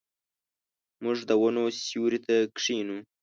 موږ 1.03 1.17
د 1.29 1.31
ونو 1.41 1.63
سیوري 1.85 2.19
ته 2.25 2.35
کښینو. 2.55 2.97